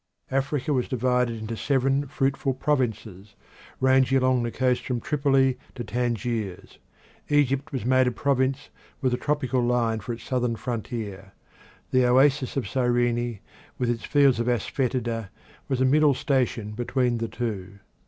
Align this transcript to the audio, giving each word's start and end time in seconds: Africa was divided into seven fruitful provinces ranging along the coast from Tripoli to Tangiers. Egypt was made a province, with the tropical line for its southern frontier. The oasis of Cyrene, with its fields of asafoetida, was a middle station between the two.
Africa 0.31 0.73
was 0.73 0.87
divided 0.87 1.35
into 1.37 1.55
seven 1.55 2.07
fruitful 2.07 2.55
provinces 2.55 3.35
ranging 3.79 4.17
along 4.17 4.41
the 4.41 4.49
coast 4.49 4.83
from 4.83 4.99
Tripoli 4.99 5.59
to 5.75 5.83
Tangiers. 5.83 6.79
Egypt 7.29 7.71
was 7.71 7.85
made 7.85 8.07
a 8.07 8.11
province, 8.11 8.69
with 8.99 9.11
the 9.11 9.17
tropical 9.19 9.61
line 9.61 9.99
for 9.99 10.11
its 10.13 10.23
southern 10.23 10.55
frontier. 10.55 11.33
The 11.91 12.07
oasis 12.07 12.57
of 12.57 12.67
Cyrene, 12.67 13.41
with 13.77 13.91
its 13.91 14.03
fields 14.03 14.39
of 14.39 14.47
asafoetida, 14.47 15.29
was 15.67 15.81
a 15.81 15.85
middle 15.85 16.15
station 16.15 16.71
between 16.71 17.19
the 17.19 17.27
two. 17.27 17.77